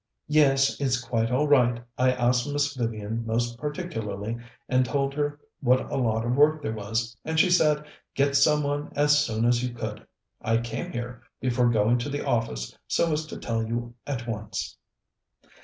"Yes, 0.25 0.81
it's 0.81 0.99
quite 0.99 1.29
all 1.29 1.47
right. 1.47 1.79
I 1.95 2.11
asked 2.11 2.51
Miss 2.51 2.75
Vivian 2.75 3.23
most 3.23 3.59
particularly, 3.59 4.35
and 4.67 4.83
told 4.83 5.13
her 5.13 5.39
what 5.59 5.91
a 5.91 5.95
lot 5.95 6.25
of 6.25 6.35
work 6.35 6.63
there 6.63 6.73
was, 6.73 7.15
and 7.23 7.39
she 7.39 7.51
said, 7.51 7.85
Get 8.15 8.35
some 8.35 8.63
one 8.63 8.91
as 8.95 9.19
soon 9.23 9.45
as 9.45 9.63
you 9.63 9.75
could. 9.75 10.07
I 10.41 10.57
came 10.57 10.91
here 10.91 11.21
before 11.39 11.69
going 11.69 11.99
to 11.99 12.09
the 12.09 12.25
office 12.25 12.75
so 12.87 13.11
as 13.13 13.27
to 13.27 13.37
tell 13.37 13.63
you 13.63 13.93
at 14.07 14.25
once." 14.27 14.75